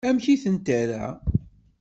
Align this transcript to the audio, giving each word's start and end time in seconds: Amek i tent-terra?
Amek 0.07 0.25
i 0.33 0.35
tent-terra? 0.43 1.05